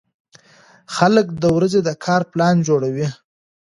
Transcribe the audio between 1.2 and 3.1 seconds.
د ورځې د کار پلان جوړوي